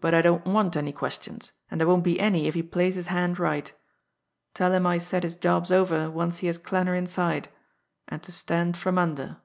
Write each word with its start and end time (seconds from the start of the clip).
But 0.00 0.14
I 0.14 0.22
don't 0.22 0.46
want 0.46 0.78
any 0.78 0.92
questions, 0.92 1.52
and 1.70 1.78
there 1.78 1.86
won't 1.86 2.04
be 2.04 2.18
any 2.18 2.48
if 2.48 2.54
he 2.54 2.62
plays 2.62 2.94
his 2.94 3.08
hand 3.08 3.38
right. 3.38 3.70
Tell 4.54 4.72
him 4.72 4.86
I 4.86 4.96
said 4.96 5.24
his 5.24 5.36
job's 5.36 5.70
over 5.70 6.10
once 6.10 6.38
he 6.38 6.46
has 6.46 6.56
Klanner 6.58 6.94
inside 6.94 7.50
and 8.08 8.22
to 8.22 8.32
stand 8.32 8.78
from 8.78 8.96
under. 8.96 9.42